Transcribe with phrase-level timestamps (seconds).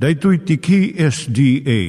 [0.00, 1.80] Daitui tiki SDA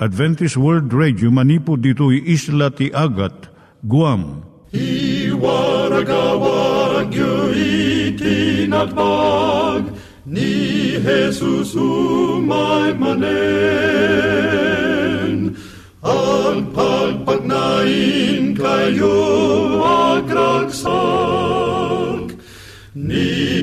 [0.00, 3.52] Adventist World Radio manipud ditui isla ti Agat
[3.84, 4.40] Guam.
[4.72, 7.12] I waragawag
[10.24, 13.20] ni Jesus umay manen
[16.00, 19.20] ang pagpagnain kayo
[20.16, 20.72] agkansak
[22.96, 23.31] ni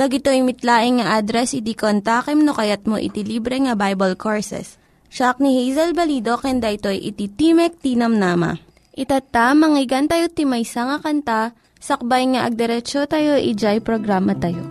[0.00, 4.80] Tag ito mitlaing nga address iti kontakem no kayat mo iti libre nga Bible Courses.
[5.12, 8.56] Siya ni Hazel Balido ken daytoy iti Timek Tinam Nama.
[8.96, 14.64] Itata manggigan tayo timaysa nga kanta sakbay nga agderetsyo tayo ijay programa tayo.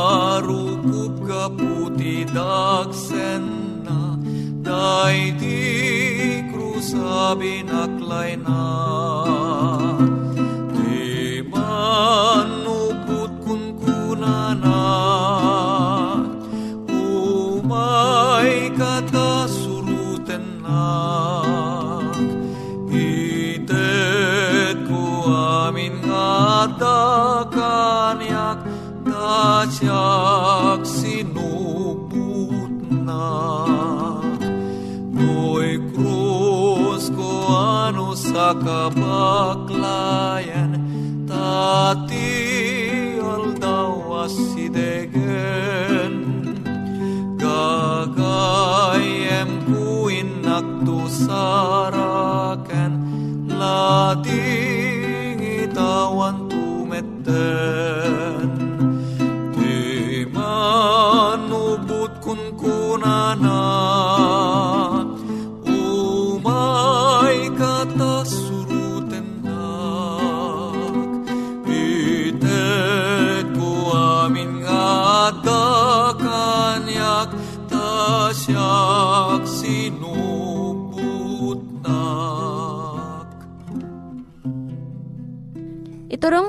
[1.28, 3.44] ka puti dagsen
[3.86, 4.18] na
[4.68, 5.62] Day di
[6.52, 8.64] krusabi naklay na.
[10.76, 14.77] Di man uput kun kunana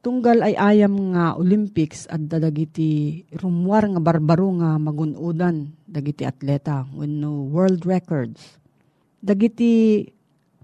[0.00, 7.44] Tunggal ay ayam nga Olympics at dadagiti rumwar nga barbaro nga magunudan dagiti atleta wenno
[7.52, 8.56] world records.
[9.20, 10.00] Dagiti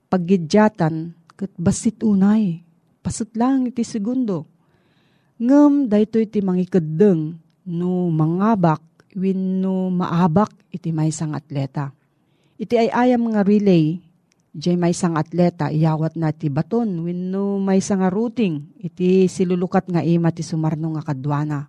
[0.09, 2.65] paggidyatan ket basit unay.
[3.05, 4.49] Pasut lang iti segundo.
[5.37, 7.37] Ngem daytoy iti mangikeddeng
[7.69, 8.81] no mangabak
[9.13, 11.93] wenno maabak iti maysang atleta.
[12.57, 14.01] Iti ay ayam nga relay
[14.57, 19.93] Diyay may sang atleta, iyawat na ti baton, wenno may sang nga routing, iti silulukat
[19.93, 21.69] nga ima ti sumarno nga kadwana.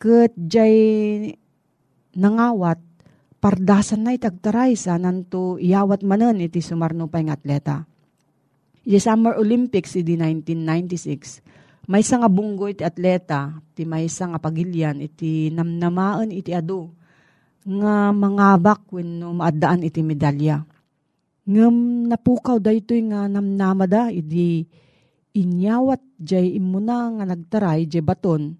[0.00, 1.28] Kat diyay
[2.16, 2.80] nangawat,
[3.36, 7.84] pardasan na itagtaray sa nanto iyawat manen iti sumarno pa nga atleta.
[8.80, 15.52] Iti Summer Olympics iti 1996, may nga bunggo iti atleta, ti may nga pagilyan iti
[15.52, 16.96] namnamaan iti ado,
[17.60, 20.64] nga mangabak wenno maadaan iti medalya.
[21.50, 24.70] Ngem napukaw daytoy nga namnamada iti
[25.34, 28.54] inyawat jay imuna nga nagtaray jay baton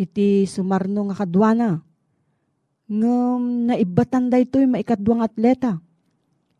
[0.00, 1.84] iti sumarno nga kadwana.
[2.88, 5.84] Ngem naibatan daytoy maikadwang atleta.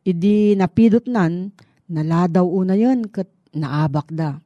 [0.05, 4.41] Idi napidot nan Naladaw una yon kat naabak da.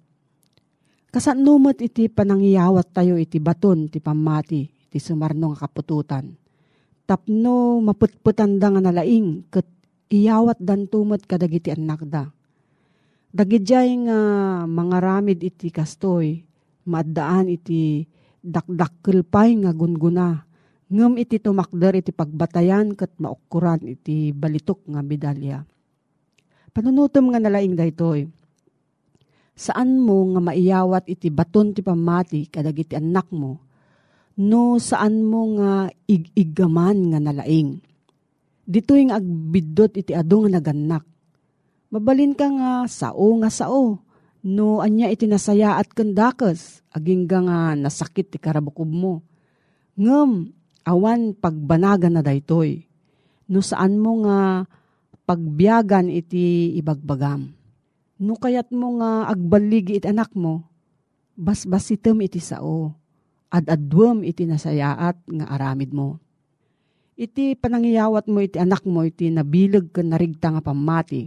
[1.14, 6.34] Kasan numot iti panangiyawat tayo iti baton ti pamati iti sumarno nga kapututan.
[7.06, 9.64] Tapno maputputan da nga nalaing kat
[10.08, 12.32] iyawat dan tumot kadagiti anak da.
[13.32, 14.18] Dagidjay nga
[14.64, 16.44] mga ramid iti kastoy,
[16.88, 18.08] maadaan iti
[18.40, 20.48] dakdakkel pay nga gunguna.
[20.88, 25.60] Ngem iti tumakder iti pagbatayan kat maukuran iti balitok nga medalya
[26.78, 28.28] Panunutom nga nalaing daytoy.
[29.58, 33.58] Saan mo nga maiyawat iti baton ti pamati kadagiti anak mo,
[34.38, 37.82] no saan mo nga ig-igaman nga nalaing.
[38.68, 41.00] Dito yung agbidot iti ado nga naganak.
[41.88, 44.04] Mabalin ka nga sao nga sao,
[44.44, 49.24] no anya iti nasaya at kandakas, aging nga nasakit ti karabukob mo.
[49.96, 50.52] Ngem,
[50.84, 52.84] awan pagbanagan na daytoy.
[53.48, 54.68] No saan mo nga
[55.24, 57.56] pagbiyagan iti ibagbagam.
[58.20, 60.68] No kayat mo nga agbaligi iti anak mo,
[61.40, 62.92] basbasitem iti sao,
[63.48, 66.20] ad-adwem iti nasayaat nga aramid mo.
[67.18, 71.26] Iti panangiyawat mo iti anak mo iti nabilag kan narigta nga pamati.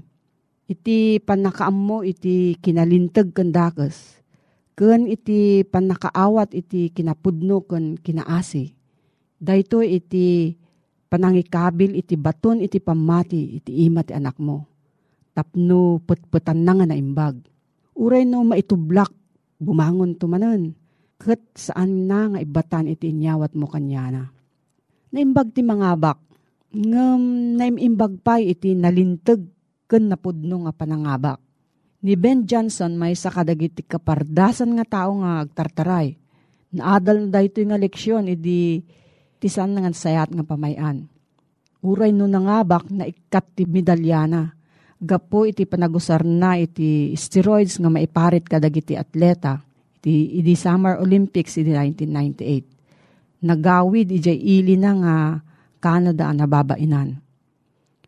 [0.72, 4.24] Iti panakaam mo iti kinalintag kan dakas.
[4.72, 8.72] Ken iti panakaawat iti kinapudno ken kinaasi.
[9.36, 10.56] Dayto iti
[11.12, 14.64] panangikabil iti baton iti pamati iti ima ti anak mo.
[15.36, 17.36] Tapno putputan na nga naimbag.
[18.00, 19.12] Uray no maitublak,
[19.60, 20.72] bumangon tumanan.
[21.20, 24.32] Kat saan na nga ibatan iti inyawat mo kanyana.
[25.12, 26.20] Naimbag ti mga bak,
[26.72, 27.22] ngam
[27.60, 29.44] naimimbag pa iti nalintag
[29.84, 31.36] ken napudno nga panangabak.
[32.02, 36.16] Ni Ben Johnson may sa kadagiti kapardasan nga tao nga agtartaray.
[36.72, 38.80] Naadal na dahito nga leksyon, idi
[39.44, 41.12] tisan nga sayat nga pamayan.
[41.84, 44.56] Uray no nangabak na ikat ti medalyana.
[44.96, 49.60] Gapo iti panagusar na iti steroids nga maiparit kadagiti atleta.
[50.00, 52.71] Iti, iti Summer Olympics iti 1998.
[53.42, 55.16] Nagawid iti ili na nga
[55.82, 57.18] Canada ang nababainan.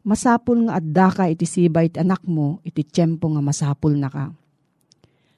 [0.04, 4.30] Masapul nga adda ka iti sibay iti anak mo, iti tiyempo nga masapul na ka.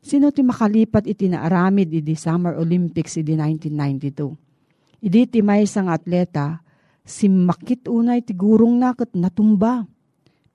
[0.06, 5.06] Sino ti makalipat iti naaramid iti Summer Olympics iti 1992?
[5.06, 6.65] Idi ti may sang atleta,
[7.06, 9.86] simakit unay ti gurong na kat natumba.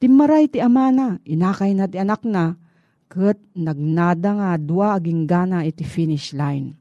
[0.01, 2.59] Timaray ti amana, inakay na ti anak na,
[3.07, 6.80] kat nagnada nga dua aging gana iti finish line.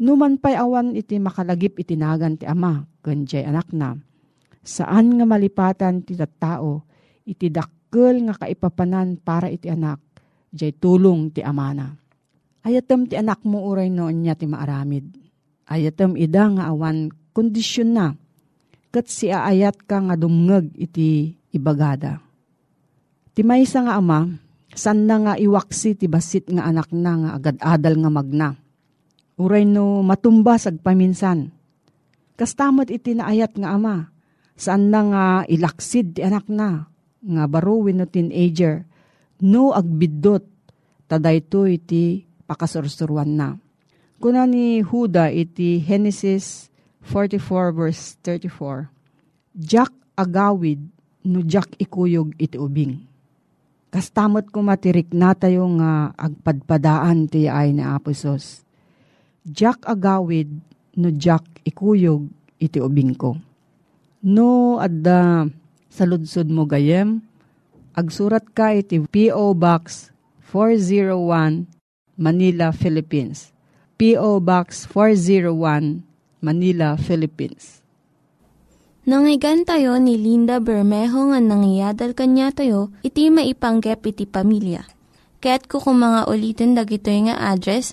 [0.00, 4.00] Numan pa'y awan iti makalagip itinagan ti ama, kanjay anak na.
[4.64, 6.88] Saan nga malipatan ti tao,
[7.28, 10.00] iti dakkel nga kaipapanan para iti anak,
[10.56, 11.92] jay tulong ti amana.
[12.64, 15.20] Ayatem ti anak mo uray noon niya ti maaramid
[15.70, 18.18] Ayatem ida nga awan kondisyon na.
[18.90, 22.18] Kat si aayat ka nga dumngeg iti ibagada.
[23.30, 24.26] Ti maysa nga ama,
[24.74, 28.48] san na nga iwaksi ti basit nga anak na nga agad-adal nga magna.
[29.40, 31.48] Uray no matumba sag paminsan.
[32.36, 34.12] Kastamot iti naayat nga ama,
[34.52, 36.84] saan na nga ilaksid ti anak na,
[37.24, 38.84] nga baruwin no teenager,
[39.40, 40.44] no agbiddot,
[41.08, 43.56] taday to iti pakasursuruan na
[44.20, 46.68] Kuna ni Huda iti Genesis
[47.08, 48.92] 44 verse 34.
[49.56, 50.76] Jack agawid
[51.24, 53.00] no Jack ikuyog iti ubing.
[53.88, 58.60] Kastamot ko matirik na tayo nga agpadpadaan ti ay ni Aposos.
[59.50, 60.48] Jack agawid
[60.96, 62.30] no Jack ikuyog
[62.62, 63.34] iti ubing ko.
[64.22, 65.50] No adda
[65.90, 67.20] sa ludsod mo gayem,
[67.98, 69.58] agsurat ka iti P.O.
[69.58, 70.14] Box
[70.54, 71.66] 401
[72.20, 73.50] Manila, Philippines
[74.00, 74.40] P.O.
[74.40, 76.00] Box 401,
[76.40, 77.84] Manila, Philippines.
[79.04, 84.88] Nangyigan tayo ni Linda Bermejo nga nangyadal kanya tayo, iti maipanggep iti pamilya.
[85.44, 87.92] Kaya't kukumanga ulitin dagito nga address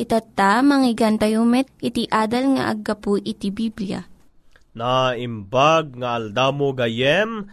[0.00, 4.00] Itatta, manggigan tayo met, iti adal nga aggapu iti Biblia.
[4.72, 7.44] Na imbag nga aldamo gayem,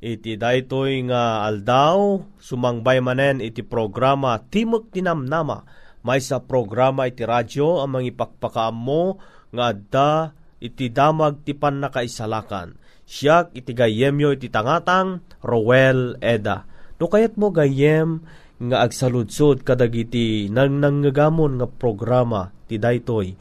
[0.00, 5.68] iti daytoy nga aldaw, sumangbay manen iti programa Timok Tinamnama.
[6.00, 9.20] May sa programa iti radyo ang mangipakpakaam mo
[9.52, 10.32] nga adda
[10.64, 12.80] iti damag ti pan nakaisalakan.
[13.04, 16.64] Siyak iti gayemyo iti tangatang Rowel Eda.
[16.96, 18.24] No kayat mo gayem
[18.70, 23.34] nga agsaludsod kadagiti nang nanggagamon nga programa ti daytoy.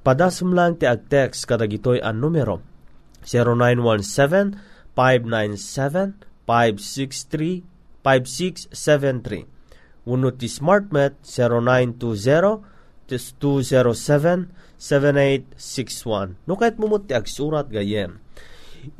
[0.00, 2.60] Padasum lang ti agtext kadagitoy an numero
[3.24, 4.56] 0917
[4.96, 7.64] 597 563
[8.04, 9.48] 5673
[10.04, 18.20] Uno ti SmartMet 0920 207 7861 No kahit mumot ti agsurat gayem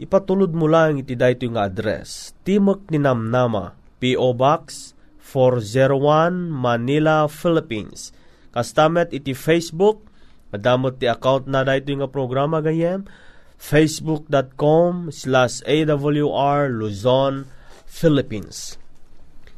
[0.01, 2.33] ipatulod mo lang iti dayto nga address.
[2.41, 4.33] Timok ni Namnama, P.O.
[4.33, 4.94] Box
[5.25, 8.13] 401 Manila, Philippines.
[8.53, 10.05] Kastamet iti Facebook,
[10.53, 13.09] madamot ti account na dayto nga programa gayem,
[13.57, 17.49] facebook.com slash awr Luzon,
[17.89, 18.77] Philippines.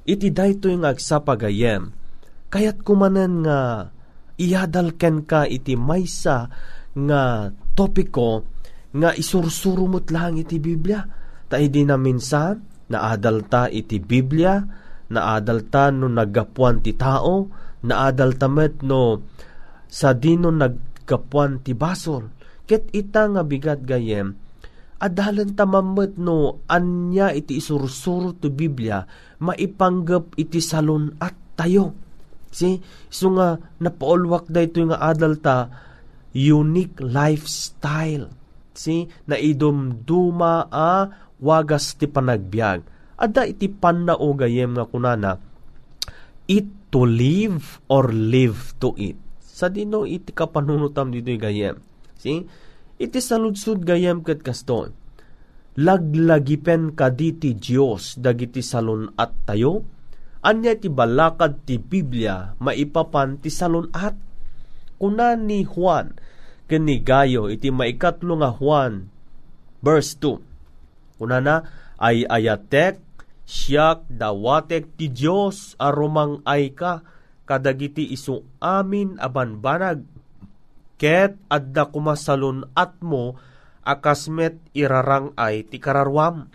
[0.06, 1.90] Iti dayto nga agsapa gayem,
[2.49, 3.90] kayat kumanen nga
[4.38, 6.46] iyadal ken ka iti maysa
[6.94, 8.46] nga topiko
[8.96, 11.04] nga isursurumot lang iti Biblia.
[11.50, 14.62] Ta idi na minsan, naadalta iti Biblia,
[15.13, 17.51] naadalta no naggapuan ti tao,
[17.87, 19.23] naadalta met no
[19.87, 22.31] sa dino naggapuan ti basol.
[22.67, 24.35] Ket ita nga bigat gayem,
[24.99, 29.07] adalan tamamet no anya iti isursuro ti Biblia,
[29.39, 31.95] maipanggap iti salon at tayo.
[32.51, 32.81] Si,
[33.13, 35.69] so nga napaulwak da ito nga adalta,
[36.33, 38.33] unique lifestyle
[38.77, 41.09] si na idumduma a
[41.41, 42.96] wagas ti panagbiag.
[43.16, 45.40] Ada iti panao gayem nga kunana,
[46.46, 49.16] eat to live or live to eat.
[49.40, 51.80] Sa dino iti kapanunutam dito gayem.
[52.20, 52.44] Si?
[52.96, 54.92] Iti saludsud gayem ket kasto.
[55.76, 59.85] Laglagipen kaditi Dios dagiti salon at tayo.
[60.44, 64.16] Anya ti balakad ti Biblia maipapan ti salon at.
[64.96, 66.16] Kuna ni Juan,
[66.66, 69.06] kanigayo iti maikatlo nga Juan
[69.80, 71.62] verse 2 unana
[71.96, 73.00] ay ayatek
[73.47, 77.07] siyak dawatek ti Dios arumang ay ka
[77.47, 80.03] kadagiti isu amin abanbanag.
[80.99, 83.38] Ket adda kumasalon at mo
[83.87, 86.50] akasmet irarang ay ti kararwam.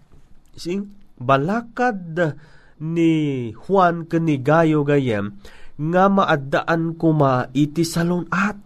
[0.52, 2.36] Sing balakad
[2.84, 3.14] ni
[3.56, 5.40] Juan kanigayo gayem
[5.80, 8.60] nga maaddaan kuma iti salon at.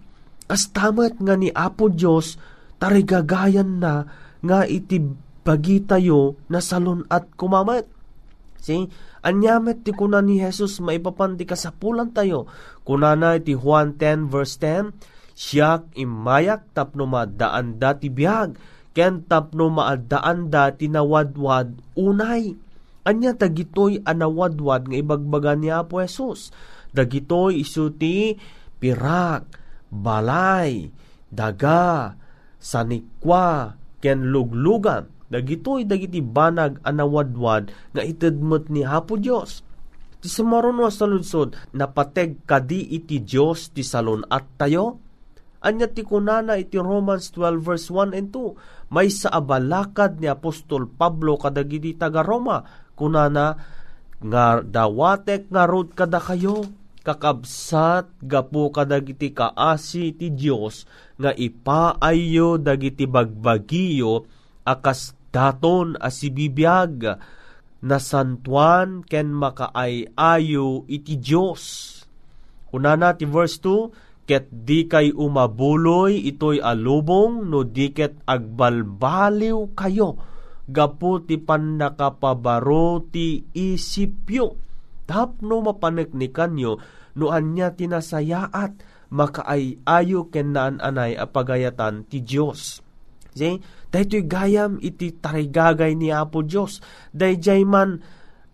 [0.46, 2.38] Kastamat nga ni Apo Diyos,
[2.78, 4.06] tarigagayan na
[4.46, 5.02] nga iti
[5.42, 7.95] bagi tayo na salon at kumamat.
[8.66, 8.90] See?
[9.22, 12.50] Anyamet ti kuna ni Jesus maipapanti kasapulan tayo.
[12.82, 14.90] Kuna na iti Juan 10 verse 10,
[15.36, 18.56] Siyak imayak tapno maadaan da ti biyag,
[18.96, 22.56] ken tapno maadaan da tinawadwad unay.
[23.06, 26.50] Anya dagitoy anawadwad nga ibagbaga ni Apo Jesus.
[26.96, 28.40] Dagitoy isuti
[28.82, 29.46] pirak,
[29.92, 30.90] balay,
[31.30, 32.16] daga,
[32.58, 39.66] sanikwa, ken luglugan, dagitoy dagiti banag anawadwad nga itedmet ni Hapo Dios.
[40.22, 45.02] Ti sumaruno sa lunsod, napateg kadi iti Dios ti salon at tayo.
[45.66, 48.94] Anya ti kunana iti Romans 12 verse 1 and 2.
[48.94, 52.62] May sa abalakad ni Apostol Pablo kadagiti taga Roma.
[52.94, 53.58] Kunana
[54.22, 56.66] nga dawatek nga rod kada kayo
[57.06, 60.90] kakabsat gapo kadagiti kaasi ti Dios
[61.22, 64.26] nga ipaayo dagiti bagbagiyo
[64.66, 67.22] akas daton asibibiyag
[67.86, 71.94] na santuan ken makaay-ayo iti Dios.
[72.74, 80.18] Unana ti verse 2, ket di kay umabuloy itoy alubong no diket agbalbaliw kayo
[80.66, 84.58] gapo ti pannakapabaro ti isipyo
[85.06, 86.82] tapno mapaneknikan nyo
[87.14, 88.82] no anya tinasayaat
[89.14, 92.82] makaay-ayo ken naan anay apagayatan ti Dios.
[93.36, 93.62] See?
[93.96, 96.84] Daytoy gayam iti tarigagay ni Apo Dios.
[97.16, 98.04] Dayjay man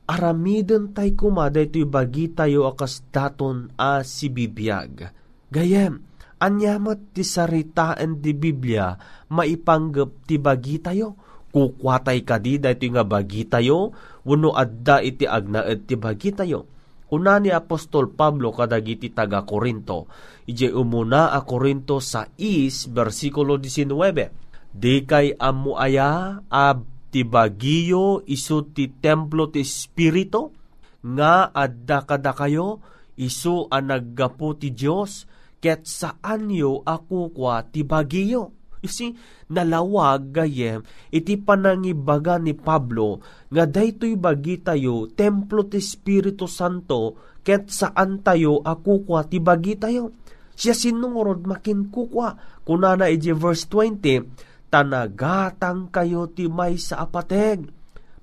[0.05, 5.10] aramiden tay kuma daytoy bagi tayo akas daton a si bibiyag.
[5.50, 6.05] Gayem,
[6.38, 8.93] anyamat ti saritaan di Biblia
[9.33, 11.17] maipanggap ti bagi tayo.
[11.50, 16.69] Kukwatay kadi daytoy nga bagi tayo, wano adda iti agnaed ti bagi tayo
[17.12, 20.07] Una ni Apostol Pablo kadagiti taga Korinto.
[20.48, 24.50] Ije umuna a Korinto sa is versikulo 19.
[24.72, 26.66] Di kay amu aya a
[27.12, 30.56] ti bagiyo isu ti templo ti Espiritu,
[31.04, 32.80] nga adda kada kayo,
[33.20, 35.28] isu ang naggapo ti Diyos,
[35.60, 38.56] ket saan yo ako kwa ti bagiyo.
[38.82, 39.13] You see,
[39.54, 40.82] nalawag gayem,
[41.13, 43.22] iti panangibaga ni Pablo,
[43.54, 47.13] nga daytoy bagi tayo, templo ti Espiritu Santo,
[47.46, 50.18] ket saan tayo ako ti bagi tayo.
[50.58, 52.38] Siya sinungorod makin kukwa.
[52.62, 57.68] Kunana iti verse 20, tanagatang kayo ti may sa apateg.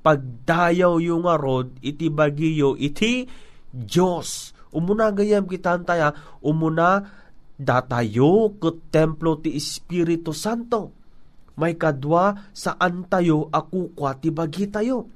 [0.01, 3.29] Pagdayaw yung arod, iti bagiyo, iti
[3.69, 4.57] Diyos.
[4.73, 7.05] Umuna gayam kitantaya, umuna
[7.61, 10.97] datayo ket templo ti Espiritu Santo.
[11.59, 15.11] May kadwa saan tayo ako kwa ti bagi tayo.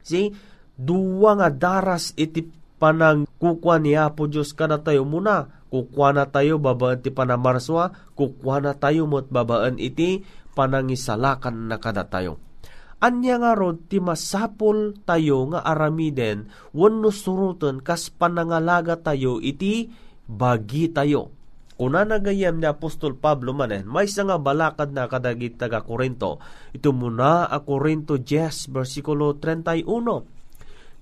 [0.00, 0.30] See,
[0.78, 2.46] duwa nga daras iti
[2.78, 5.50] panang kukwa ni Apo Diyos ka na tayo muna.
[5.72, 10.20] Kukwa na tayo babaan ti panamarswa, kukwa na tayo mo't babaan iti
[10.52, 12.38] panangisalakan na kada tayo.
[13.02, 19.90] Anya nga rod ti masapol tayo nga aramiden wenno suruten kas panangalaga tayo iti
[20.30, 21.34] bagi tayo.
[21.82, 26.38] Kuna nagayam ni Apostol Pablo manen, may isa nga balakad na kadagit taga Korinto.
[26.70, 29.82] Ito muna a Korinto 10, versikulo 31.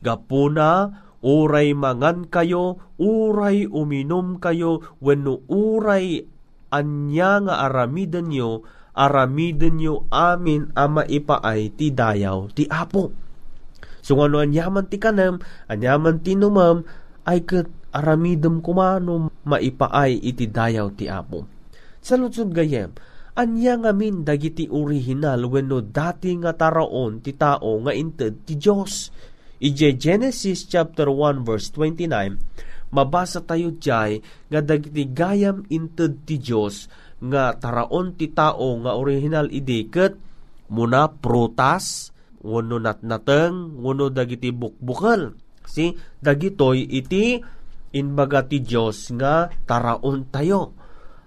[0.00, 0.88] Gapuna,
[1.20, 6.24] uray mangan kayo, uray uminom kayo, wenno uray
[6.72, 8.64] anya nga aramiden nyo,
[9.00, 13.08] aramiden nyo amin ama ipaay ti dayaw ti apo.
[14.04, 16.84] So ano anyaman ti kanam, anyaman ti numam,
[17.24, 21.44] ay kat aramidem kumano maipaay iti dayaw ti apo.
[22.00, 22.16] Sa
[22.48, 22.96] gayem,
[23.36, 29.12] anya ngamin dagiti original wenno dati nga taraon ti tao nga inted ti Dios.
[29.60, 36.88] Ije Genesis chapter 1 verse 29, mabasa tayo jay nga dagiti gayam inted ti Dios
[37.20, 40.16] nga taraon ti tao nga original idiket
[40.72, 45.36] muna prutas wenno natnateng wenno dagiti bukbukal.
[45.68, 47.38] Si dagitoy iti
[47.94, 50.74] inbaga ti Diyos nga taraon tayo.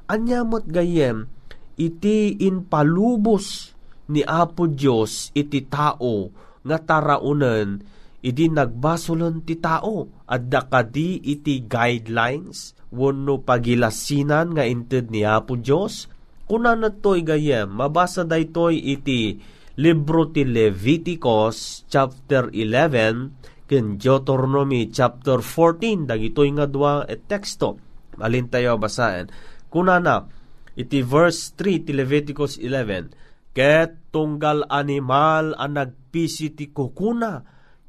[0.09, 1.31] Anyamot gayem,
[1.79, 3.71] iti inpalubos
[4.11, 6.27] ni Apo Diyos iti tao
[6.63, 7.83] nga taraonen,
[8.23, 16.07] iti nagbasolon ti tao, at dakadi iti guidelines, wano pagilasinan nga inted ni Apo Diyos,
[16.47, 19.37] kuna na to'y gayem, mabasa daytoy iti
[19.75, 27.79] libro ti Leviticus chapter 11, ken Deuteronomy chapter 14 dagitoy nga dua et teksto.
[28.21, 29.33] Alin tayo basaen
[29.73, 30.29] kunana
[30.77, 37.41] iti verse 3 ti Leviticus 11 ket tunggal animal ang nagpisi ti kukuna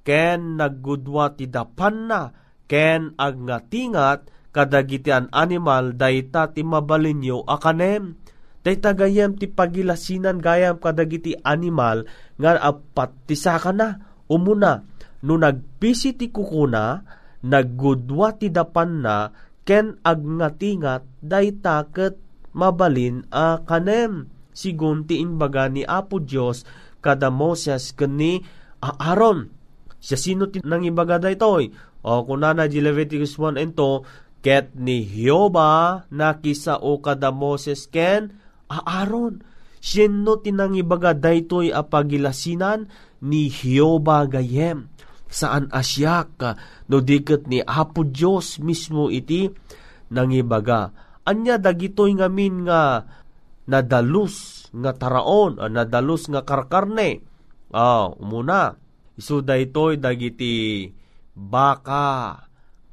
[0.04, 2.30] ken naggudwa ti dapan na
[2.70, 8.20] ken agnatingat kadagiti an animal dayta ti mabalinyo akanem
[8.62, 12.06] dayta gayam ti pagilasinan gayam kadagiti animal
[12.38, 13.98] nga apat ti saka na
[14.30, 17.00] umuna no nagpisi ti kukuna,
[17.48, 19.32] naggudwa ti dapan na,
[19.64, 22.20] ken agnatingat, dayta ket
[22.52, 24.28] mabalin a kanem.
[24.54, 26.62] Sigun ti imbaga ni Apo Dios
[27.02, 28.44] kada Moses kani
[28.78, 29.50] Aaron.
[30.04, 31.72] Siya sino ti nang imbaga daytoy?
[32.04, 38.36] O kunana di Leviticus 1 and 2, ket ni Hioba nakisao kada Moses ken
[38.68, 39.40] Aaron.
[39.80, 42.92] Sino tinang ibaga daytoy a pagilasinan
[43.24, 44.92] ni Hioba gayem
[45.34, 46.38] saan asyak
[46.86, 49.50] no diket ni Apo Dios mismo iti
[50.14, 50.94] nangibaga.
[51.26, 53.02] Anya dagitoy ngamin nga
[53.66, 57.24] nadalus nga taraon, nadalus nga karkarne.
[57.74, 58.78] Ah, umuna.
[59.14, 60.90] Isu daytoy dagiti
[61.34, 62.46] baka,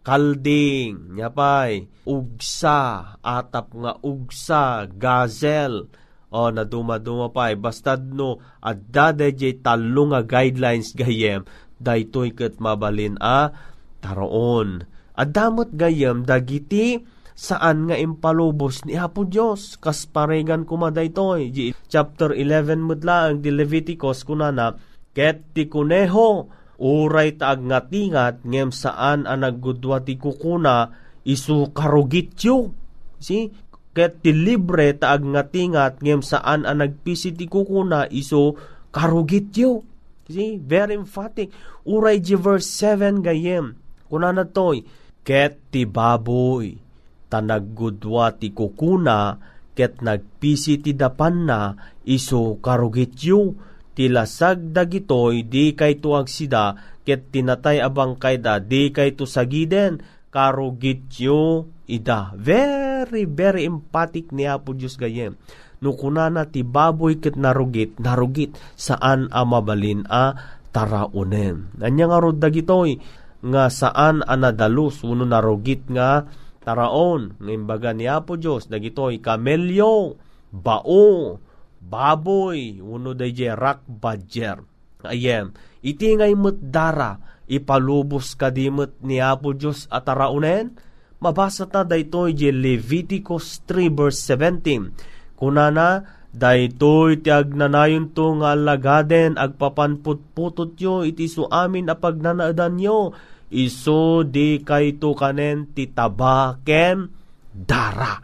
[0.06, 5.90] kalding, nyapay, ugsa, atap nga ugsa, gazel,
[6.32, 11.44] o na dumaduma pa bastad no adda dayjay talo nga guidelines gayem
[11.76, 13.52] daytoy ket mabalin a
[14.00, 14.88] taroon.
[15.12, 17.04] Adamot gayam dagiti
[17.36, 21.52] saan nga impalubos ni Apo Dios kas paregan kuma daytoy.
[21.92, 24.72] Chapter 11 mudla ang di Leviticus kunana
[25.12, 26.48] ket ti kuneho
[26.82, 30.90] uray taag nga tingat ngem saan ang naggudwa ti kukuna
[31.22, 32.74] isu karugityo.
[33.22, 33.54] Si
[33.94, 38.58] ket ti libre taag nga tingat ngem saan ang nagpisi ti kukuna isu
[38.90, 39.86] karugityo.
[40.32, 41.52] See, very emphatic.
[41.84, 43.76] Uray di verse 7 gayem.
[44.08, 44.88] Kuna na toy,
[45.28, 46.80] ket ti baboy,
[47.28, 49.36] tanaggudwa ti kukuna,
[49.76, 51.76] ket nagpisi ti dapan na,
[52.08, 53.56] iso karugityo,
[53.98, 60.00] ti lasag dagitoy, di kay tuag sida, ket tinatay abang kayda, di kay to sagiden,
[60.32, 62.32] karugityo ida.
[62.40, 65.36] Very, very emphatic ni Apo Diyos gayem.
[65.82, 70.38] no kunana ti baboy ket narugit, narugit saan a mabalin a
[70.70, 71.74] taraunen.
[71.82, 73.02] Anya nga rod dagitoy
[73.42, 76.30] nga saan a nadalus uno narugit nga
[76.62, 80.16] taraon ngimbaga ni Apo Dios dagitoy kamelyo,
[80.54, 81.42] bao,
[81.82, 84.62] baboy, uno dayjay rock badger.
[85.02, 87.18] Ayem, iti ngay dara,
[87.50, 90.78] ipalubos kadimot ni Apo Diyos at araunen,
[91.18, 94.94] mabasa ta daytoy je Leviticus 3 verse 17.
[95.34, 103.12] Kunana, daytoy ti agnanayon to nga lagaden agpapanputputot yo iti su amin apag nanaadan yo
[103.52, 107.12] iso di kay to kanen ti tabaken
[107.52, 108.16] dara.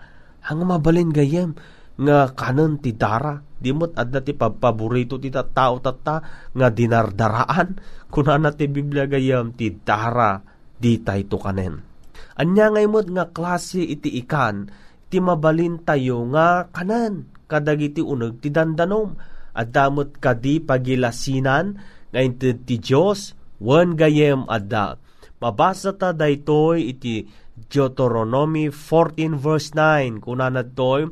[0.48, 1.52] Ang mabalin gayem
[2.00, 7.78] nga kanen ti dara dimot adda ti paborito ti tao tata nga dinardaraan.
[8.08, 10.40] Kunana ti Biblia gayam ti dara
[10.78, 11.88] di tay to kanen
[12.38, 14.70] anya ngay mod nga klase iti ikan
[15.10, 19.18] ti mabalin tayo nga kanan kadagiti uneg ti dandanom.
[19.58, 21.82] At damot kadi pagilasinan
[22.14, 25.02] nga inted ti Dios wen gayem adda.
[25.42, 27.26] Mabasa ta daytoy iti
[27.58, 31.10] Deuteronomy 14 verse 9 kunana toy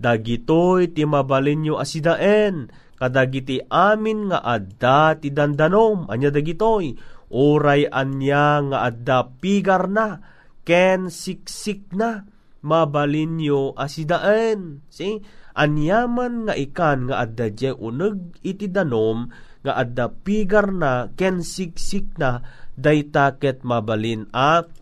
[0.00, 6.08] dagitoy ti mabalinyo asidaen kadagiti amin nga adda ti dandanom.
[6.08, 6.96] Anya dagitoy
[7.32, 10.20] oray anya nga adda pigar na
[10.64, 12.24] ken siksik na
[12.60, 14.84] mabalinyo asidaen.
[14.92, 15.20] See
[15.56, 19.32] anyaman nga ikan nga adda je uneg iti danom
[19.64, 22.40] nga adda pigar na ken siksik na
[22.76, 24.72] daytaket mabalin at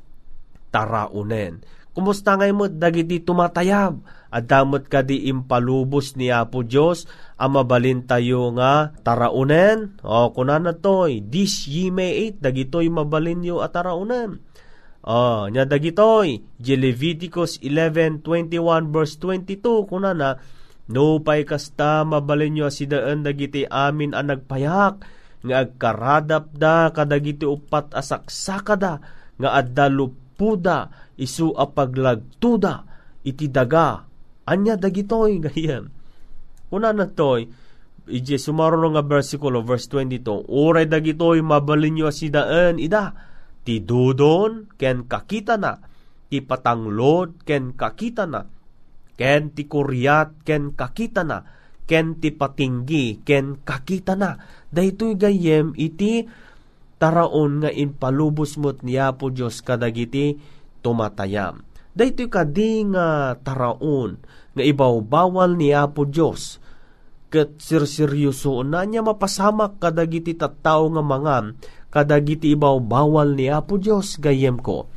[0.70, 1.64] taraunen
[1.98, 3.98] Kumusta ngay mo dagiti tumatayab?
[4.28, 7.08] Adamot ka di impalubos ni Apo Diyos
[7.40, 9.96] ang mabalin tayo nga taraunen.
[10.04, 13.72] O kunana toy, this ye may eat, dagitoy mabalin yo at.
[15.08, 20.36] O, nya dagitoy, Leviticus 11:21 verse 22 kunana,
[20.88, 24.94] no pay kasta mabalin yo asidaan dagiti amin ang nagpayak
[25.44, 29.00] nga agkaradap da kadagiti upat asaksakada
[29.38, 29.86] nga adda
[30.38, 32.74] puda isu apaglagtuda
[33.26, 34.07] iti daga
[34.48, 35.92] anya dagitoy gayem
[36.72, 37.52] kuna na toy
[38.08, 43.12] ije sumaro nga versikulo verse 22 oray dagitoy mabalinyo asidaan ida
[43.68, 45.76] ti dudon ken kakita na
[46.32, 48.48] ti patanglod ken kakita na
[49.20, 51.44] ken ti kuryat ken kakita na
[51.84, 54.40] ken ti patinggi ken kakita na
[54.72, 56.24] daytoy gayem iti
[56.96, 60.36] taraon nga inpalubos mo't niya po Diyos kadagiti
[60.82, 61.67] tumatayam.
[61.98, 64.22] Dahito kadi nga taraon
[64.54, 66.62] nga ibaw bawal niya po Diyos
[67.28, 71.36] ket sirseryoso na niya mapasamak kadagiti tattao nga mga
[71.92, 74.88] kadagiti ibaw bawal ni Apo Diyos gayem ko.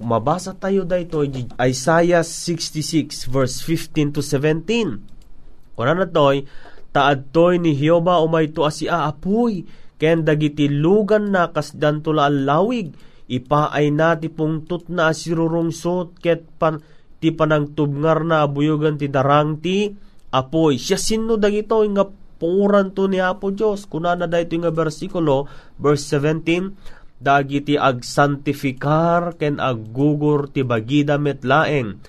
[0.00, 1.20] Mabasa tayo dayto
[1.60, 5.76] Isaiah 66 verse 15 to 17.
[5.76, 6.48] Kuna na toy,
[6.96, 9.68] taad toy ni Hioba umay to asi aapoy
[10.00, 12.96] ken dagiti lugan na kasdan tula lawig
[13.30, 16.82] ipaay na ti pungtot na sirurungsot ket pan
[17.22, 19.94] ti panangtubngar na abuyogan ti darang ti.
[20.30, 22.06] Apoy siya sinno dagito nga
[22.40, 30.48] puran to ni Apo Dios kunana dayto nga bersikulo verse 17 dagiti agsantifikar ken aggugur
[30.48, 32.00] ti bagida met laeng.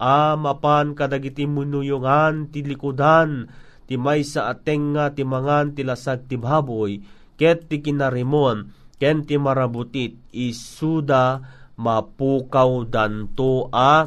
[0.00, 3.50] A mapan kadagiti munuyungan ti likudan
[3.84, 7.02] ti maysa atenga ti mangan ti lasag ti baboy
[7.36, 11.40] ket ti kinarimon ken ti marabutit isuda
[11.80, 14.04] mapukaw danto a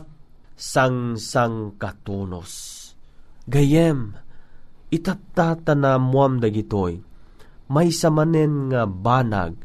[0.53, 2.53] sang-sang katunos.
[3.49, 4.13] Gayem,
[4.93, 7.01] itatata na muam dagitoy,
[7.73, 9.57] may samanen nga banag,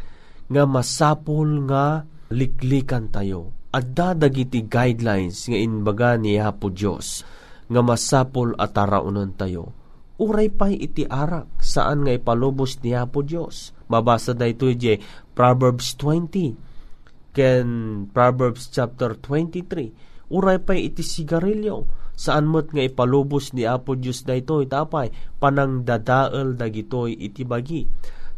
[0.49, 3.53] nga masapol nga liklikan tayo.
[3.69, 7.21] At dadagiti guidelines nga inbaga ni Hapo Diyos,
[7.69, 9.77] nga masapol at taraunan tayo
[10.19, 13.71] uray pay iti arak saan nga ipalubos ni Apo Dios.
[13.89, 14.99] Mabasa da ito je
[15.33, 17.67] Proverbs 20 ken
[18.11, 20.35] Proverbs chapter 23.
[20.35, 21.87] Uray pay iti sigarilyo
[22.19, 27.87] saan mo't nga ipalubos ni Apo Dios da ito itapay panang dadael dagitoy iti bagi.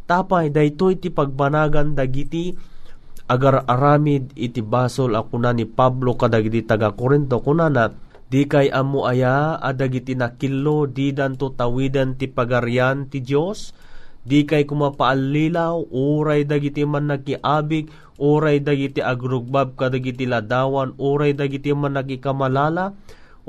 [0.05, 2.53] Tapay da ito iti pagbanagan dagiti
[3.31, 9.11] agar aramid iti basol ako na ni Pablo kadagiti taga Korinto kunana Di kay amo
[9.11, 13.75] aya adagiti nakillo di danto tawidan ti pagaryan ti Dios
[14.23, 17.91] di kay kumapaallilaw uray dagiti man nakiabig
[18.23, 22.95] uray dagiti agrugbab kadagiti ladawan uray dagiti man nakikamalala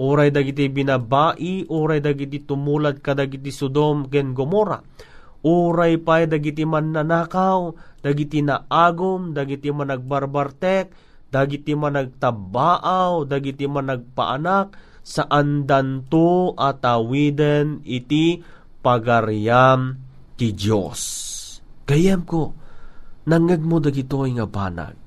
[0.02, 4.82] uray dagiti binabai uray dagiti tumulad kadagiti Sodom ken Gomora.
[5.46, 10.90] Uray pay dagiti man nanakaw dagiti naagom dagiti man nagbarbartek
[11.32, 18.44] dagiti man nagtabaaw, dagiti man nagpaanak, saan danto atawiden iti
[18.84, 19.98] pagaryam
[20.36, 21.02] ti Diyos.
[21.88, 22.54] Gayem ko,
[23.26, 25.00] nangag mo dagitoy nga banag.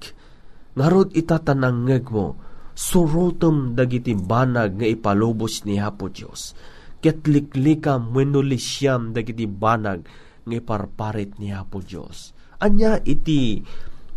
[0.74, 2.34] Ngarod itatanangag mo,
[2.74, 6.56] surutom dagiti banag nga ipalubos ni Hapo Diyos.
[6.98, 10.08] Ket liklikam wenno lisyam dagiti banag
[10.42, 12.34] nga iparparit ni Hapo Diyos.
[12.58, 13.62] Anya iti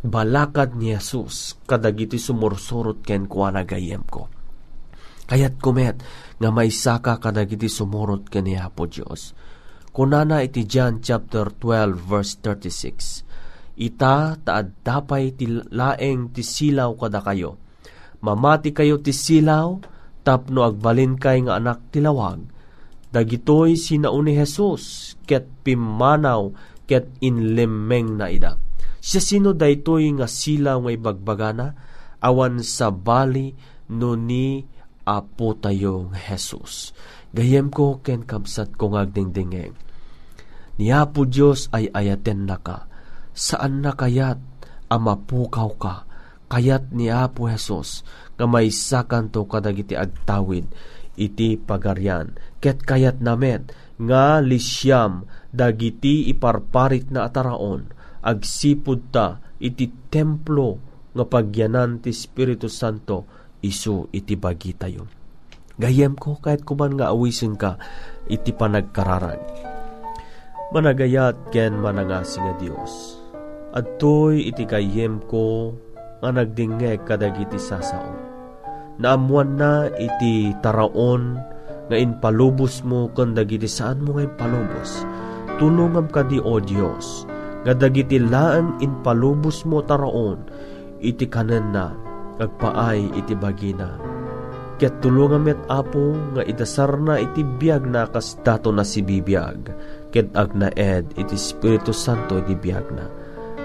[0.06, 4.30] balakad ni Jesus kadagiti sumursurot ken kuana gayem ko.
[5.28, 6.00] Kayat kumet
[6.40, 9.36] nga may saka kadagiti sumurot ken ni Hapo Diyos.
[9.92, 13.82] Kunana iti John chapter 12 verse 36.
[13.82, 17.58] Ita taad dapay ti laeng ti silaw kada kayo.
[18.22, 19.78] Mamati kayo ti silaw
[20.22, 22.42] tapno agbalin kay nga anak ti lawag.
[23.10, 26.54] Dagitoy sinauni Jesus ket pimanaw
[26.86, 28.67] ket inlemeng na ida.
[29.08, 31.68] Siya sino daytoy nga silaw nga ibagbagana
[32.20, 33.56] awan sa bali
[33.96, 34.68] no ni
[35.08, 36.92] apo tayong Jesus.
[37.32, 39.72] Gayem ko ken kamsat ko ngagdingdingeng.
[40.78, 42.86] Ni Apo Diyos ay ayaten na ka.
[43.32, 44.38] Saan na kayat
[44.92, 45.96] amapukaw ka?
[46.52, 48.04] Kayat ni Apo Jesus
[48.36, 50.68] nga may sakanto kadagiti agtawid
[51.16, 52.36] iti pagaryan.
[52.60, 60.78] Ket kayat namet nga lisyam dagiti iparparit na ataraon agsipud ta iti templo
[61.18, 63.26] nga pagyanan ti Espiritu Santo
[63.66, 65.10] isu iti bagi tayo.
[65.78, 67.78] Gayem ko kahit kuman nga awisin ka
[68.30, 69.42] iti panagkararag.
[70.74, 73.18] Managayat ken manangasi nga Dios.
[73.74, 75.74] Adtoy iti gayem ko
[76.22, 78.14] nga nagdingeg kadagiti sasao.
[78.98, 81.38] Naamuan na iti taraon
[81.88, 85.06] nga inpalubos mo kung dagiti saan mo nga inpalubos.
[85.62, 87.37] Tulungam ka di o Dios
[87.68, 90.40] nga dagiti laan inpalubos mo taraon
[91.04, 91.92] iti kanen na
[92.40, 94.00] agpaay iti bagina.
[94.80, 99.74] Ket tulungan met apo nga idasar na iti biyag na kas dato na si bibiyag.
[100.16, 103.06] Ket agnaed iti Espiritu Santo iti biyag na.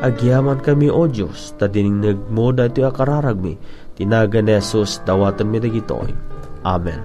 [0.02, 3.54] Agyaman kami o Diyos, ta diningnag mo dati akararag mi.
[3.94, 6.10] Tinaga ni Jesus, dawatan mi dagitoy.
[6.66, 6.98] Amen.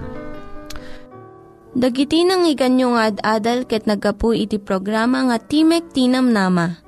[1.78, 6.87] Dagiti nang iganyo nga ad-adal ket nagapu iti programa nga Timek Tinam Nama.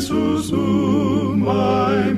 [0.00, 2.09] Jesus umay manen.